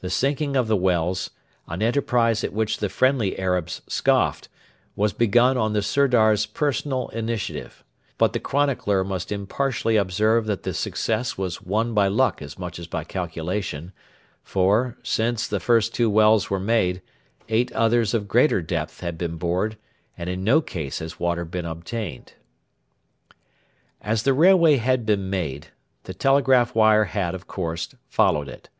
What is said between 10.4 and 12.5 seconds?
that the success was won by luck